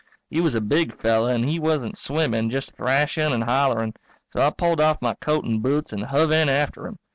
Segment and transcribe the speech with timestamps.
[0.31, 3.93] He was a big fellow and he wasn't swimming, just thrashin' and hollering.
[4.33, 6.97] So I pulled off my coat and boots and hove in after him.